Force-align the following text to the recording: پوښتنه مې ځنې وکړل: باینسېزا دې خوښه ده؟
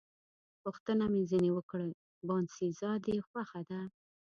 پوښتنه 0.63 1.05
مې 1.11 1.21
ځنې 1.29 1.49
وکړل: 1.53 1.91
باینسېزا 2.27 2.91
دې 3.05 3.15
خوښه 3.27 3.61
ده؟ 3.69 3.79